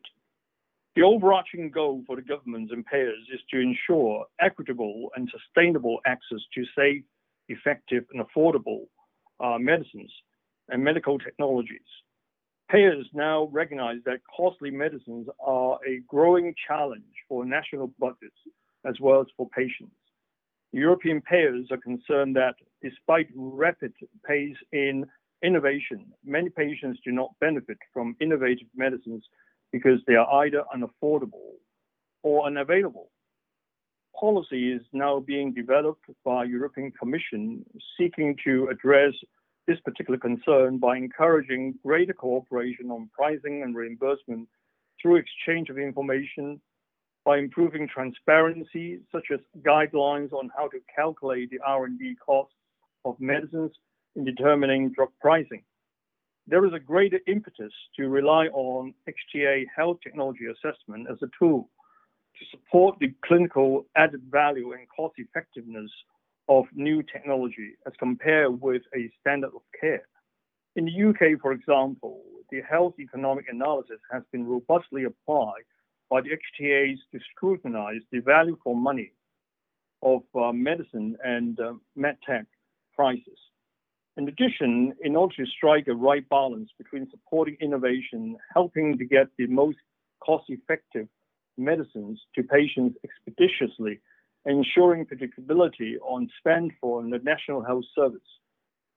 The 0.94 1.02
overarching 1.02 1.70
goal 1.70 2.04
for 2.06 2.16
the 2.16 2.22
governments 2.22 2.72
and 2.72 2.86
payers 2.86 3.18
is 3.32 3.40
to 3.50 3.60
ensure 3.60 4.24
equitable 4.40 5.10
and 5.14 5.30
sustainable 5.30 5.98
access 6.06 6.38
to 6.54 6.64
safe, 6.76 7.02
effective, 7.48 8.04
and 8.12 8.24
affordable 8.24 8.86
uh, 9.40 9.58
medicines 9.58 10.12
and 10.68 10.82
medical 10.82 11.18
technologies. 11.18 11.80
Payers 12.70 13.06
now 13.14 13.48
recognize 13.52 13.98
that 14.06 14.20
costly 14.36 14.70
medicines 14.70 15.28
are 15.38 15.78
a 15.86 16.00
growing 16.08 16.52
challenge 16.66 17.04
for 17.28 17.44
national 17.44 17.92
budgets 17.98 18.36
as 18.84 18.96
well 19.00 19.20
as 19.20 19.26
for 19.36 19.48
patients. 19.50 19.94
European 20.72 21.20
payers 21.20 21.68
are 21.70 21.76
concerned 21.78 22.36
that 22.36 22.56
despite 22.82 23.28
rapid 23.34 23.92
pace 24.26 24.56
in 24.72 25.06
innovation, 25.42 26.06
many 26.24 26.50
patients 26.50 27.00
do 27.04 27.12
not 27.12 27.30
benefit 27.40 27.78
from 27.92 28.16
innovative 28.20 28.66
medicines 28.74 29.24
because 29.72 30.00
they 30.06 30.14
are 30.14 30.44
either 30.44 30.64
unaffordable 30.74 31.54
or 32.22 32.46
unavailable. 32.46 33.10
Policy 34.18 34.72
is 34.72 34.82
now 34.92 35.20
being 35.20 35.52
developed 35.52 36.06
by 36.24 36.44
European 36.44 36.90
Commission 36.90 37.64
seeking 37.98 38.36
to 38.44 38.68
address 38.68 39.12
this 39.66 39.78
particular 39.84 40.18
concern 40.18 40.78
by 40.78 40.96
encouraging 40.96 41.74
greater 41.84 42.12
cooperation 42.12 42.90
on 42.90 43.10
pricing 43.12 43.62
and 43.62 43.74
reimbursement 43.74 44.48
through 45.00 45.16
exchange 45.16 45.68
of 45.68 45.78
information, 45.78 46.60
by 47.26 47.38
improving 47.38 47.88
transparency, 47.88 49.00
such 49.10 49.26
as 49.32 49.40
guidelines 49.66 50.32
on 50.32 50.48
how 50.56 50.68
to 50.68 50.78
calculate 50.94 51.50
the 51.50 51.58
R&D 51.66 52.14
costs 52.24 52.54
of 53.04 53.16
medicines 53.18 53.72
in 54.14 54.24
determining 54.24 54.92
drug 54.92 55.08
pricing. 55.20 55.64
There 56.46 56.64
is 56.64 56.72
a 56.72 56.78
greater 56.78 57.18
impetus 57.26 57.72
to 57.96 58.08
rely 58.08 58.46
on 58.46 58.94
HTA 59.08 59.64
health 59.76 59.98
technology 60.04 60.44
assessment 60.46 61.08
as 61.10 61.18
a 61.20 61.26
tool 61.36 61.68
to 62.38 62.44
support 62.52 62.96
the 63.00 63.12
clinical 63.24 63.86
added 63.96 64.22
value 64.30 64.72
and 64.72 64.86
cost 64.96 65.14
effectiveness 65.18 65.90
of 66.48 66.64
new 66.74 67.02
technology 67.02 67.72
as 67.86 67.92
compared 67.98 68.60
with 68.60 68.82
a 68.94 69.10
standard 69.20 69.50
of 69.54 69.62
care. 69.80 70.06
In 70.76 70.84
the 70.84 71.08
UK, 71.08 71.40
for 71.40 71.52
example, 71.52 72.22
the 72.50 72.60
health 72.68 72.94
economic 73.00 73.46
analysis 73.48 73.98
has 74.12 74.22
been 74.30 74.46
robustly 74.46 75.04
applied 75.04 75.64
by 76.08 76.20
the 76.20 76.30
HTAs 76.30 76.98
to 77.12 77.18
scrutinize 77.34 78.02
the 78.12 78.20
value 78.20 78.56
for 78.62 78.76
money 78.76 79.12
of 80.02 80.22
uh, 80.34 80.52
medicine 80.52 81.16
and 81.24 81.58
uh, 81.58 81.72
medtech 81.98 82.46
prices. 82.94 83.38
In 84.16 84.28
addition, 84.28 84.94
in 85.02 85.16
order 85.16 85.34
to 85.36 85.46
strike 85.46 85.88
a 85.88 85.94
right 85.94 86.26
balance 86.28 86.70
between 86.78 87.08
supporting 87.10 87.56
innovation, 87.60 88.36
helping 88.54 88.96
to 88.96 89.04
get 89.04 89.26
the 89.36 89.46
most 89.46 89.78
cost-effective 90.24 91.08
medicines 91.58 92.20
to 92.34 92.42
patients 92.42 92.96
expeditiously, 93.04 94.00
ensuring 94.46 95.06
predictability 95.06 95.94
on 96.02 96.28
spend 96.38 96.72
for 96.80 97.02
the 97.02 97.18
National 97.22 97.62
Health 97.62 97.84
Service, 97.94 98.20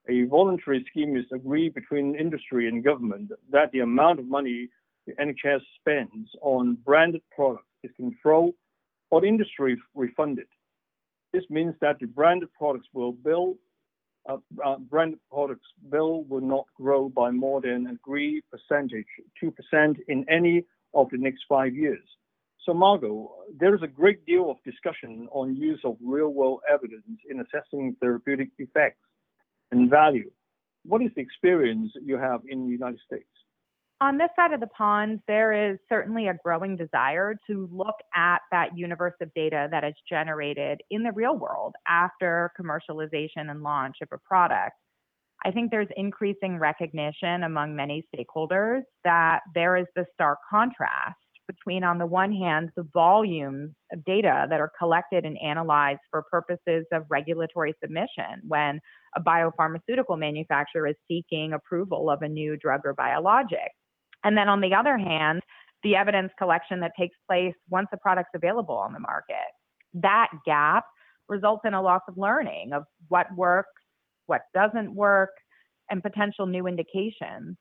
A 0.08 0.24
voluntary 0.24 0.86
scheme 0.89 1.15
is 1.18 1.25
agreed 1.34 1.74
between 1.74 2.15
industry 2.15 2.68
and 2.68 2.84
government 2.84 3.32
that 3.51 3.72
the 3.72 3.82
amount 3.82 4.20
of 4.20 4.25
money 4.25 4.70
the 5.06 5.13
NHS 5.13 5.62
spends 5.79 6.29
on 6.41 6.77
branded 6.86 7.22
products 7.36 7.65
is 7.84 7.91
controlled 7.96 8.53
or 9.12 9.22
the 9.22 9.27
industry 9.27 9.77
refunded. 9.96 10.48
This 11.34 11.44
means 11.50 11.75
that 11.82 12.00
the 12.00 12.08
branded 12.08 12.50
products 12.53 12.88
will 12.94 13.12
bill 13.12 13.56
uh, 14.27 14.38
uh, 14.63 14.77
branded 14.77 15.20
products 15.32 15.68
bill 15.89 16.24
will 16.24 16.41
not 16.41 16.65
grow 16.75 17.10
by 17.10 17.32
more 17.32 17.62
than 17.62 17.88
agreed 17.88 18.44
percentage, 18.51 19.08
2% 19.41 19.96
in 20.08 20.25
any 20.29 20.65
of 20.94 21.10
the 21.12 21.18
next 21.18 21.44
five 21.48 21.74
years. 21.74 22.03
So 22.70 22.76
Margaux, 22.76 23.32
there 23.60 23.74
is 23.74 23.82
a 23.82 23.88
great 23.88 24.24
deal 24.28 24.52
of 24.52 24.58
discussion 24.64 25.28
on 25.32 25.56
use 25.56 25.80
of 25.84 25.98
real-world 26.06 26.60
evidence 26.72 27.18
in 27.28 27.40
assessing 27.40 27.96
therapeutic 28.00 28.50
effects 28.60 29.02
and 29.72 29.90
value. 29.90 30.30
What 30.86 31.02
is 31.02 31.10
the 31.16 31.22
experience 31.24 31.92
you 32.00 32.20
have 32.20 32.42
in 32.48 32.66
the 32.66 32.72
United 32.72 33.00
States? 33.04 33.26
On 34.02 34.20
this 34.20 34.30
side 34.36 34.54
of 34.54 34.60
the 34.60 34.68
pond, 34.68 35.20
there 35.28 35.72
is 35.72 35.80
certainly 35.90 36.28
a 36.28 36.38
growing 36.44 36.78
desire 36.78 37.34
to 37.48 37.68
look 37.72 37.96
at 38.16 38.42
that 38.52 38.78
universe 38.78 39.16
of 39.20 39.34
data 39.34 39.68
that 39.72 39.84
is 39.84 39.96
generated 40.08 40.80
in 40.92 41.02
the 41.02 41.12
real 41.12 41.36
world 41.36 41.74
after 41.88 42.52
commercialization 42.56 43.50
and 43.50 43.64
launch 43.64 43.96
of 44.04 44.10
a 44.12 44.20
product. 44.20 44.76
I 45.44 45.50
think 45.50 45.72
there's 45.72 45.88
increasing 45.98 46.60
recognition 46.60 47.42
among 47.42 47.76
many 47.76 48.06
stakeholders 48.14 48.84
that 49.04 49.40
there 49.56 49.76
is 49.76 49.88
this 49.96 50.06
stark 50.14 50.38
contrast 50.48 51.18
between, 51.50 51.84
on 51.84 51.98
the 51.98 52.06
one 52.06 52.32
hand, 52.32 52.70
the 52.75 52.88
volumes 52.94 53.72
of 53.91 54.06
data 54.06 54.46
that 54.50 54.62
are 54.62 54.72
collected 54.77 55.25
and 55.25 55.36
analyzed 55.44 56.01
for 56.12 56.24
purposes 56.32 56.86
of 56.94 57.03
regulatory 57.10 57.74
submission 57.82 58.41
when 58.48 58.79
a 59.15 59.22
biopharmaceutical 59.22 60.18
manufacturer 60.18 60.88
is 60.88 60.96
seeking 61.08 61.53
approval 61.53 62.12
of 62.12 62.22
a 62.22 62.29
new 62.29 62.56
drug 62.56 62.82
or 62.86 62.94
biologic. 62.94 63.72
And 64.24 64.38
then 64.38 64.48
on 64.48 64.62
the 64.62 64.75
other 64.75 64.98
hand, 64.98 65.41
the 65.82 65.96
evidence 65.96 66.32
collection 66.38 66.79
that 66.82 66.91
takes 66.98 67.15
place 67.27 67.56
once 67.70 67.88
a 67.94 67.98
product's 67.98 68.36
available 68.36 68.75
on 68.75 68.94
the 68.94 69.00
market. 69.00 69.50
That 69.96 70.27
gap 70.46 70.86
results 71.27 71.63
in 71.65 71.74
a 71.74 71.82
loss 71.82 72.01
of 72.08 72.18
learning 72.18 72.74
of 72.74 72.84
what 73.08 73.27
works, 73.36 73.70
what 74.27 74.41
doesn't 74.53 74.94
work, 74.94 75.32
and 75.89 76.03
potential 76.03 76.46
new 76.46 76.68
indications. 76.68 77.58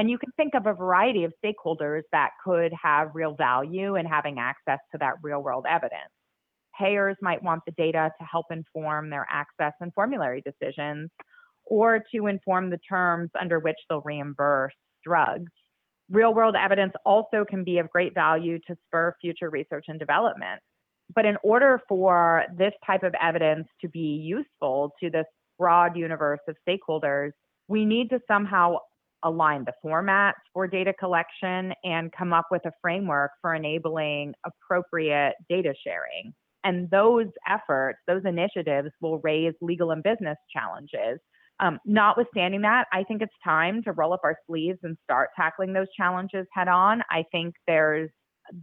And 0.00 0.08
you 0.08 0.16
can 0.16 0.32
think 0.32 0.54
of 0.54 0.64
a 0.64 0.72
variety 0.72 1.24
of 1.24 1.34
stakeholders 1.44 2.04
that 2.10 2.30
could 2.42 2.72
have 2.80 3.10
real 3.12 3.34
value 3.34 3.96
in 3.96 4.06
having 4.06 4.38
access 4.38 4.78
to 4.92 4.98
that 4.98 5.16
real 5.22 5.42
world 5.42 5.66
evidence. 5.68 6.08
Payers 6.80 7.18
might 7.20 7.42
want 7.42 7.62
the 7.66 7.72
data 7.72 8.10
to 8.18 8.24
help 8.24 8.46
inform 8.50 9.10
their 9.10 9.26
access 9.30 9.74
and 9.78 9.92
formulary 9.92 10.42
decisions 10.42 11.10
or 11.66 12.02
to 12.14 12.28
inform 12.28 12.70
the 12.70 12.78
terms 12.88 13.28
under 13.38 13.58
which 13.58 13.76
they'll 13.90 14.00
reimburse 14.00 14.72
drugs 15.04 15.52
real 16.10 16.34
world 16.34 16.56
evidence 16.58 16.92
also 17.06 17.44
can 17.48 17.62
be 17.64 17.78
of 17.78 17.88
great 17.90 18.14
value 18.14 18.58
to 18.66 18.76
spur 18.86 19.14
future 19.20 19.48
research 19.48 19.84
and 19.88 19.98
development. 19.98 20.60
But 21.14 21.24
in 21.24 21.36
order 21.42 21.80
for 21.88 22.44
this 22.56 22.72
type 22.86 23.02
of 23.02 23.14
evidence 23.20 23.68
to 23.80 23.88
be 23.88 24.20
useful 24.22 24.92
to 25.02 25.10
this 25.10 25.26
broad 25.58 25.96
universe 25.96 26.40
of 26.48 26.56
stakeholders, 26.68 27.30
we 27.68 27.84
need 27.84 28.10
to 28.10 28.20
somehow 28.26 28.78
align 29.22 29.64
the 29.64 29.72
formats 29.84 30.34
for 30.52 30.66
data 30.66 30.92
collection 30.98 31.72
and 31.84 32.12
come 32.12 32.32
up 32.32 32.46
with 32.50 32.64
a 32.66 32.72
framework 32.80 33.32
for 33.40 33.54
enabling 33.54 34.34
appropriate 34.44 35.34
data 35.48 35.74
sharing. 35.84 36.32
And 36.64 36.90
those 36.90 37.26
efforts, 37.48 37.98
those 38.06 38.22
initiatives 38.24 38.90
will 39.00 39.18
raise 39.20 39.54
legal 39.60 39.92
and 39.92 40.02
business 40.02 40.36
challenges 40.54 41.20
um, 41.60 41.78
notwithstanding 41.84 42.62
that, 42.62 42.86
I 42.92 43.04
think 43.04 43.22
it's 43.22 43.32
time 43.44 43.82
to 43.82 43.92
roll 43.92 44.12
up 44.12 44.20
our 44.24 44.36
sleeves 44.46 44.78
and 44.82 44.96
start 45.04 45.28
tackling 45.36 45.72
those 45.72 45.88
challenges 45.96 46.46
head 46.52 46.68
on. 46.68 47.02
I 47.10 47.24
think 47.30 47.54
there's 47.66 48.10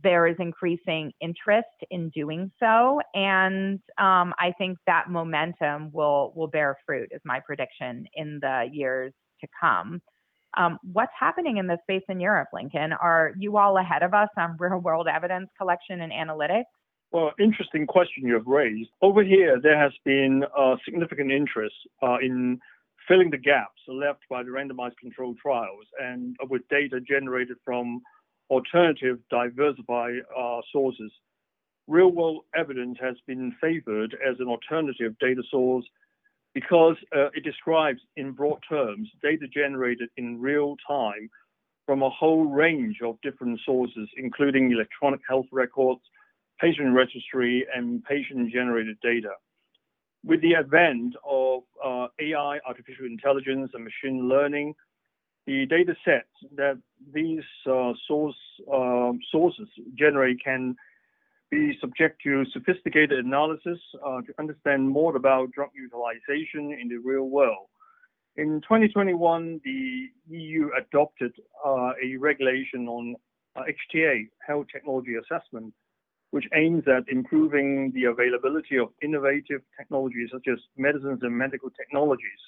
there 0.03 0.27
is 0.27 0.35
increasing 0.39 1.13
interest 1.21 1.67
in 1.91 2.09
doing 2.09 2.51
so, 2.59 2.99
and 3.13 3.79
um, 3.97 4.33
I 4.37 4.51
think 4.57 4.79
that 4.85 5.09
momentum 5.09 5.91
will 5.93 6.33
will 6.35 6.47
bear 6.47 6.75
fruit, 6.85 7.09
is 7.11 7.21
my 7.23 7.39
prediction 7.39 8.05
in 8.15 8.39
the 8.41 8.67
years 8.71 9.13
to 9.41 9.47
come. 9.61 10.01
Um, 10.55 10.77
what's 10.93 11.11
happening 11.19 11.57
in 11.57 11.67
this 11.67 11.79
space 11.83 12.03
in 12.09 12.19
Europe, 12.19 12.49
Lincoln? 12.53 12.93
Are 12.93 13.33
you 13.37 13.57
all 13.57 13.77
ahead 13.77 14.03
of 14.03 14.13
us 14.13 14.29
on 14.37 14.55
real 14.59 14.79
world 14.79 15.07
evidence 15.07 15.49
collection 15.57 16.01
and 16.01 16.11
analytics? 16.11 16.63
Well, 17.11 17.31
interesting 17.39 17.87
question 17.87 18.25
you 18.25 18.33
have 18.33 18.47
raised. 18.47 18.89
Over 19.01 19.23
here, 19.23 19.59
there 19.61 19.81
has 19.81 19.93
been 20.03 20.43
uh, 20.57 20.75
significant 20.83 21.31
interest 21.31 21.75
uh, 22.03 22.17
in 22.21 22.59
filling 23.07 23.29
the 23.31 23.37
gaps 23.37 23.81
left 23.87 24.19
by 24.29 24.43
the 24.43 24.49
randomized 24.49 24.97
controlled 24.99 25.37
trials 25.37 25.85
and 26.01 26.35
with 26.49 26.67
data 26.69 26.99
generated 26.99 27.55
from 27.63 28.01
alternative 28.49 29.19
diversified 29.29 30.19
uh, 30.37 30.59
sources. 30.71 31.11
Real 31.87 32.11
world 32.11 32.43
evidence 32.53 32.97
has 33.01 33.15
been 33.25 33.53
favored 33.61 34.15
as 34.27 34.35
an 34.39 34.47
alternative 34.47 35.15
data 35.19 35.41
source 35.49 35.85
because 36.57 36.95
uh, 37.15 37.27
it 37.35 37.43
describes 37.43 37.99
in 38.15 38.31
broad 38.31 38.57
terms 38.67 39.07
data 39.21 39.45
generated 39.47 40.09
in 40.17 40.41
real 40.41 40.75
time 40.89 41.29
from 41.85 42.01
a 42.01 42.09
whole 42.09 42.45
range 42.45 42.97
of 43.05 43.21
different 43.21 43.59
sources, 43.63 44.09
including 44.17 44.71
electronic 44.71 45.19
health 45.29 45.45
records, 45.51 46.01
patient 46.59 46.95
registry, 46.95 47.63
and 47.75 48.03
patient 48.05 48.51
generated 48.51 48.97
data. 49.03 49.33
With 50.25 50.41
the 50.41 50.55
advent 50.55 51.13
of 51.29 51.61
uh, 51.85 52.07
AI, 52.19 52.57
artificial 52.67 53.05
intelligence, 53.05 53.69
and 53.75 53.83
machine 53.83 54.27
learning, 54.27 54.73
the 55.45 55.67
data 55.67 55.95
sets 56.03 56.33
that 56.55 56.79
these 57.13 57.43
uh, 57.69 57.93
source, 58.07 58.35
uh, 58.73 59.11
sources 59.31 59.67
generate 59.93 60.43
can 60.43 60.75
be 61.49 61.77
subject 61.79 62.21
to 62.23 62.43
sophisticated 62.51 63.25
analysis 63.25 63.79
uh, 64.05 64.21
to 64.21 64.33
understand 64.39 64.89
more 64.89 65.15
about 65.15 65.51
drug 65.51 65.69
utilization 65.75 66.77
in 66.79 66.87
the 66.89 66.97
real 66.97 67.29
world. 67.29 67.67
In 68.35 68.61
2021, 68.61 69.61
the 69.63 70.07
EU 70.29 70.69
adopted 70.77 71.33
uh, 71.65 71.91
a 72.03 72.17
regulation 72.19 72.87
on 72.87 73.15
HTA, 73.57 74.21
uh, 74.21 74.29
Health 74.45 74.67
Technology 74.71 75.15
Assessment, 75.15 75.73
which 76.31 76.45
aims 76.53 76.83
at 76.87 77.07
improving 77.07 77.91
the 77.95 78.05
availability 78.05 78.77
of 78.77 78.89
innovative 79.01 79.61
technologies 79.77 80.29
such 80.31 80.45
as 80.51 80.59
medicines 80.77 81.19
and 81.21 81.35
medical 81.35 81.69
technologies. 81.71 82.41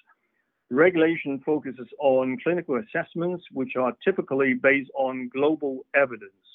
The 0.69 0.75
regulation 0.75 1.41
focuses 1.43 1.87
on 1.99 2.37
clinical 2.43 2.79
assessments, 2.79 3.43
which 3.51 3.75
are 3.75 3.93
typically 4.03 4.53
based 4.53 4.91
on 4.95 5.29
global 5.33 5.79
evidence. 5.95 6.48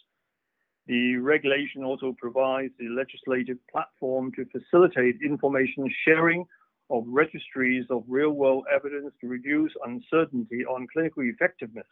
The 0.86 1.16
regulation 1.16 1.82
also 1.82 2.14
provides 2.18 2.72
the 2.78 2.88
legislative 2.88 3.58
platform 3.70 4.32
to 4.32 4.44
facilitate 4.46 5.16
information 5.24 5.90
sharing 6.06 6.44
of 6.90 7.04
registries 7.06 7.86
of 7.90 8.04
real 8.06 8.30
world 8.30 8.64
evidence 8.72 9.12
to 9.20 9.28
reduce 9.28 9.72
uncertainty 9.84 10.64
on 10.66 10.86
clinical 10.92 11.22
effectiveness. 11.22 11.86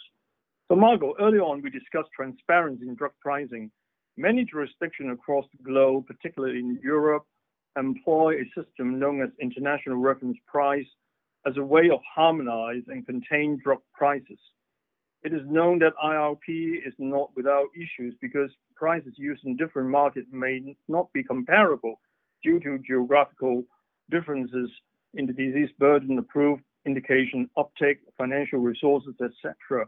So, 0.68 0.76
Margaux, 0.76 1.14
earlier 1.18 1.42
on 1.42 1.62
we 1.62 1.70
discussed 1.70 2.11
transparency 2.14 2.87
in 2.87 2.94
drug 2.94 3.12
pricing 3.20 3.70
Many 4.16 4.44
jurisdictions 4.44 5.11
across 5.11 5.46
the 5.57 5.62
globe, 5.62 6.07
particularly 6.07 6.59
in 6.59 6.78
Europe, 6.83 7.24
employ 7.78 8.35
a 8.35 8.44
system 8.55 8.98
known 8.98 9.22
as 9.22 9.31
international 9.40 9.96
reference 9.96 10.37
price 10.46 10.87
as 11.46 11.57
a 11.57 11.64
way 11.64 11.88
of 11.90 12.00
harmonize 12.14 12.83
and 12.88 13.07
contain 13.07 13.59
drug 13.64 13.81
prices. 13.94 14.38
It 15.22 15.33
is 15.33 15.40
known 15.46 15.78
that 15.78 15.94
IRP 16.02 16.87
is 16.87 16.92
not 16.98 17.31
without 17.35 17.68
issues 17.74 18.14
because 18.20 18.50
prices 18.83 19.14
used 19.16 19.45
in 19.45 19.57
different 19.57 19.88
markets 19.88 20.27
may 20.33 20.77
not 20.88 21.07
be 21.12 21.23
comparable 21.23 21.95
due 22.42 22.59
to 22.59 22.79
geographical 22.79 23.62
differences 24.11 24.68
in 25.14 25.27
the 25.27 25.33
disease 25.33 25.71
burden, 25.79 26.18
approved 26.18 26.62
indication, 26.85 27.49
uptake, 27.57 27.99
financial 28.18 28.59
resources, 28.59 29.14
etc 29.21 29.87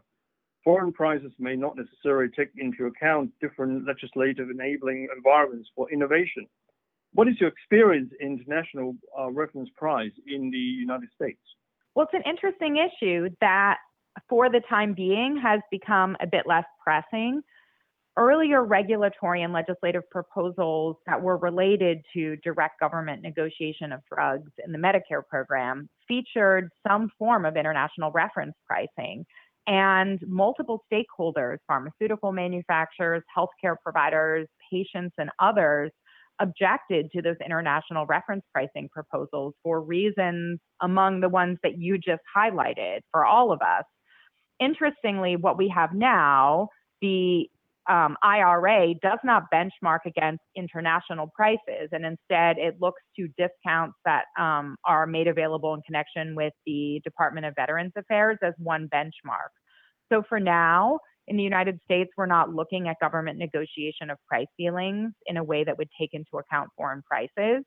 foreign 0.65 0.91
prices 0.91 1.31
may 1.37 1.55
not 1.55 1.77
necessarily 1.77 2.29
take 2.35 2.49
into 2.57 2.87
account 2.87 3.29
different 3.39 3.85
legislative 3.85 4.49
enabling 4.49 5.07
environments 5.15 5.69
for 5.75 5.89
innovation. 5.91 6.47
What 7.13 7.27
is 7.29 7.35
your 7.39 7.49
experience 7.49 8.11
in 8.19 8.39
international 8.39 8.95
uh, 9.17 9.29
reference 9.29 9.69
price 9.77 10.11
in 10.27 10.49
the 10.49 10.57
United 10.57 11.09
States? 11.15 11.39
Well, 11.93 12.07
it's 12.11 12.25
an 12.25 12.29
interesting 12.29 12.77
issue 12.77 13.29
that, 13.39 13.77
for 14.27 14.49
the 14.49 14.61
time 14.67 14.93
being, 14.93 15.39
has 15.41 15.61
become 15.71 16.17
a 16.19 16.27
bit 16.27 16.43
less 16.45 16.65
pressing. 16.83 17.41
Earlier 18.17 18.63
regulatory 18.63 19.41
and 19.41 19.51
legislative 19.51 20.09
proposals 20.09 20.95
that 21.05 21.21
were 21.21 21.35
related 21.37 21.97
to 22.13 22.37
direct 22.37 22.79
government 22.79 23.21
negotiation 23.21 23.91
of 23.91 23.99
drugs 24.09 24.51
in 24.65 24.71
the 24.71 24.77
Medicare 24.77 25.25
program 25.27 25.89
featured 26.07 26.69
some 26.87 27.09
form 27.19 27.45
of 27.45 27.57
international 27.57 28.11
reference 28.11 28.53
pricing 28.65 29.25
and 29.67 30.19
multiple 30.27 30.85
stakeholders, 30.91 31.57
pharmaceutical 31.67 32.31
manufacturers, 32.31 33.23
healthcare 33.35 33.75
providers, 33.83 34.47
patients, 34.71 35.13
and 35.17 35.29
others 35.39 35.91
objected 36.39 37.09
to 37.11 37.21
those 37.21 37.37
international 37.45 38.05
reference 38.05 38.43
pricing 38.53 38.87
proposals 38.93 39.53
for 39.63 39.81
reasons 39.81 40.59
among 40.81 41.19
the 41.19 41.29
ones 41.29 41.57
that 41.63 41.77
you 41.77 41.97
just 41.97 42.21
highlighted 42.35 42.99
for 43.11 43.25
all 43.25 43.51
of 43.51 43.61
us. 43.61 43.83
Interestingly, 44.59 45.35
what 45.35 45.57
we 45.57 45.67
have 45.69 45.93
now, 45.93 46.69
the 47.01 47.49
um, 47.89 48.15
IRA 48.23 48.93
does 49.01 49.19
not 49.23 49.43
benchmark 49.53 49.99
against 50.05 50.43
international 50.55 51.31
prices, 51.35 51.89
and 51.91 52.05
instead 52.05 52.57
it 52.57 52.75
looks 52.79 53.01
to 53.15 53.27
discounts 53.37 53.95
that 54.05 54.25
um, 54.39 54.75
are 54.85 55.05
made 55.05 55.27
available 55.27 55.73
in 55.73 55.81
connection 55.85 56.35
with 56.35 56.53
the 56.65 56.99
Department 57.03 57.45
of 57.45 57.53
Veterans 57.55 57.93
Affairs 57.95 58.37
as 58.43 58.53
one 58.57 58.87
benchmark. 58.93 59.51
So 60.11 60.23
for 60.27 60.39
now, 60.39 60.99
in 61.27 61.37
the 61.37 61.43
United 61.43 61.79
States, 61.85 62.11
we're 62.17 62.25
not 62.25 62.53
looking 62.53 62.87
at 62.87 62.97
government 62.99 63.37
negotiation 63.39 64.09
of 64.09 64.17
price 64.27 64.47
ceilings 64.59 65.11
in 65.25 65.37
a 65.37 65.43
way 65.43 65.63
that 65.63 65.77
would 65.77 65.89
take 65.99 66.11
into 66.13 66.37
account 66.37 66.69
foreign 66.77 67.01
prices. 67.03 67.63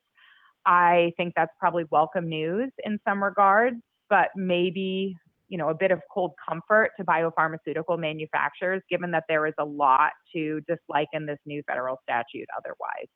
I 0.65 1.11
think 1.17 1.33
that's 1.35 1.51
probably 1.59 1.85
welcome 1.91 2.27
news 2.27 2.71
in 2.83 2.99
some 3.07 3.23
regards, 3.23 3.77
but 4.09 4.29
maybe 4.35 5.15
you 5.49 5.57
know 5.57 5.69
a 5.69 5.73
bit 5.73 5.91
of 5.91 6.01
cold 6.13 6.31
comfort 6.47 6.91
to 6.97 7.03
biopharmaceutical 7.03 7.99
manufacturers, 7.99 8.81
given 8.89 9.11
that 9.11 9.25
there 9.27 9.45
is 9.45 9.53
a 9.59 9.65
lot 9.65 10.11
to 10.33 10.61
dislike 10.67 11.09
in 11.13 11.25
this 11.25 11.39
new 11.45 11.61
federal 11.67 11.97
statute 12.03 12.47
otherwise. 12.57 13.07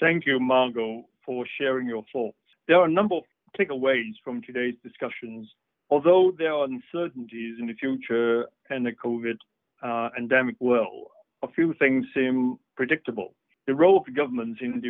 Thank 0.00 0.26
you, 0.26 0.38
Margaux, 0.38 1.04
for 1.24 1.44
sharing 1.58 1.88
your 1.88 2.04
thoughts. 2.12 2.36
There 2.68 2.76
are 2.76 2.86
a 2.86 2.90
number 2.90 3.16
of 3.16 3.24
takeaways 3.58 4.12
from 4.22 4.42
today's 4.42 4.74
discussions. 4.82 5.48
Although 5.90 6.32
there 6.38 6.52
are 6.52 6.64
uncertainties 6.64 7.56
in 7.60 7.66
the 7.66 7.74
future 7.74 8.46
and 8.70 8.86
the 8.86 8.92
COVID 8.92 9.36
uh, 9.82 10.08
endemic 10.18 10.56
world, 10.60 11.08
a 11.42 11.48
few 11.48 11.74
things 11.78 12.06
seem 12.14 12.58
predictable. 12.76 13.34
The 13.66 13.74
role 13.74 13.96
of 13.96 14.14
governments 14.14 14.60
in 14.62 14.82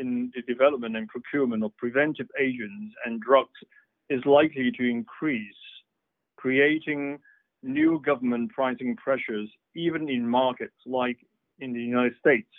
in 0.00 0.32
the 0.34 0.42
development 0.42 0.96
and 0.96 1.08
procurement 1.08 1.64
of 1.64 1.76
preventive 1.76 2.28
agents 2.38 2.94
and 3.04 3.20
drugs 3.20 3.58
is 4.10 4.24
likely 4.26 4.70
to 4.72 4.84
increase 4.90 5.63
creating 6.44 7.18
new 7.62 7.98
government 8.04 8.50
pricing 8.52 8.94
pressures, 8.96 9.48
even 9.74 10.10
in 10.10 10.28
markets 10.28 10.76
like 10.84 11.16
in 11.58 11.72
the 11.72 11.80
United 11.80 12.12
States. 12.20 12.50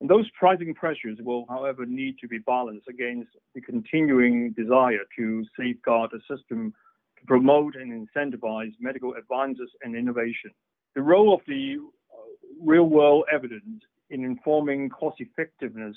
And 0.00 0.08
those 0.08 0.30
pricing 0.38 0.72
pressures 0.74 1.18
will, 1.20 1.44
however, 1.48 1.84
need 1.84 2.18
to 2.20 2.28
be 2.28 2.38
balanced 2.38 2.86
against 2.88 3.30
the 3.56 3.60
continuing 3.60 4.52
desire 4.52 5.04
to 5.18 5.44
safeguard 5.58 6.10
a 6.12 6.20
system 6.32 6.72
to 7.18 7.26
promote 7.26 7.74
and 7.74 7.90
incentivize 7.92 8.74
medical 8.78 9.14
advances 9.14 9.70
and 9.82 9.96
innovation. 9.96 10.52
The 10.94 11.02
role 11.02 11.34
of 11.34 11.40
the 11.48 11.78
uh, 11.78 12.16
real 12.60 12.88
world 12.88 13.24
evidence 13.32 13.82
in 14.10 14.24
informing 14.24 14.88
cost 14.88 15.16
effectiveness 15.18 15.96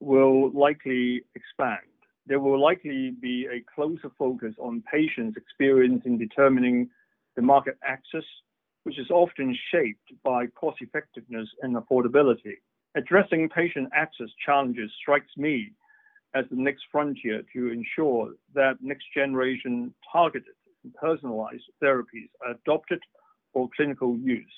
will 0.00 0.50
likely 0.52 1.24
expand 1.34 1.93
there 2.26 2.40
will 2.40 2.60
likely 2.60 3.10
be 3.10 3.46
a 3.46 3.62
closer 3.74 4.10
focus 4.18 4.54
on 4.58 4.82
patients' 4.90 5.36
experience 5.36 6.02
in 6.06 6.18
determining 6.18 6.88
the 7.36 7.42
market 7.42 7.76
access, 7.84 8.24
which 8.84 8.98
is 8.98 9.10
often 9.10 9.56
shaped 9.70 10.12
by 10.22 10.46
cost 10.48 10.78
effectiveness 10.80 11.48
and 11.62 11.76
affordability. 11.76 12.56
Addressing 12.96 13.48
patient 13.48 13.88
access 13.92 14.28
challenges 14.44 14.90
strikes 15.00 15.36
me 15.36 15.72
as 16.34 16.44
the 16.50 16.56
next 16.56 16.84
frontier 16.90 17.42
to 17.52 17.70
ensure 17.70 18.32
that 18.54 18.76
next 18.80 19.04
generation 19.14 19.92
targeted 20.10 20.54
and 20.82 20.94
personalized 20.94 21.64
therapies 21.82 22.28
are 22.44 22.52
adopted 22.52 23.00
for 23.52 23.68
clinical 23.76 24.16
use. 24.16 24.52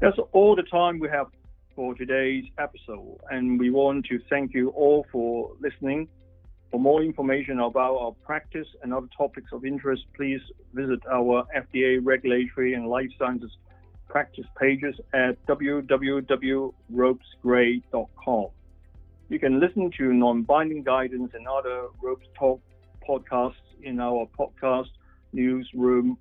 That's 0.00 0.18
all 0.32 0.54
the 0.54 0.62
time 0.62 0.98
we 0.98 1.08
have 1.08 1.26
for 1.78 1.94
today's 1.94 2.44
episode, 2.58 3.16
and 3.30 3.56
we 3.56 3.70
want 3.70 4.04
to 4.04 4.18
thank 4.28 4.52
you 4.52 4.70
all 4.70 5.06
for 5.12 5.52
listening. 5.60 6.08
For 6.72 6.80
more 6.80 7.04
information 7.04 7.60
about 7.60 7.96
our 7.96 8.10
practice 8.26 8.66
and 8.82 8.92
other 8.92 9.06
topics 9.16 9.52
of 9.52 9.64
interest, 9.64 10.02
please 10.16 10.40
visit 10.74 10.98
our 11.08 11.44
FDA 11.56 12.00
regulatory 12.02 12.74
and 12.74 12.88
life 12.88 13.10
sciences 13.16 13.52
practice 14.08 14.46
pages 14.58 14.96
at 15.14 15.36
www.ropesgray.com. 15.46 18.46
You 19.28 19.38
can 19.38 19.60
listen 19.60 19.92
to 19.98 20.12
non-binding 20.12 20.82
guidance 20.82 21.30
and 21.32 21.46
other 21.46 21.86
Ropes 22.02 22.26
Talk 22.36 22.60
podcasts 23.08 23.52
in 23.84 24.00
our 24.00 24.26
podcast 24.36 24.90
newsroom 25.32 26.18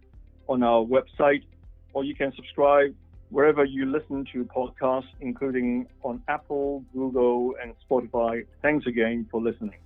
on 0.48 0.62
our 0.62 0.86
website, 0.86 1.46
or 1.94 2.04
you 2.04 2.14
can 2.14 2.32
subscribe 2.36 2.94
wherever 3.30 3.64
you 3.66 3.86
listen 3.86 4.26
to 4.34 4.46
podcasts, 4.46 5.10
including 5.20 5.88
on 6.04 6.22
Apple, 6.28 6.84
Google, 6.94 7.56
and 7.62 7.74
Spotify. 7.90 8.46
Thanks 8.62 8.88
again 8.88 9.28
for 9.32 9.42
listening. 9.42 9.78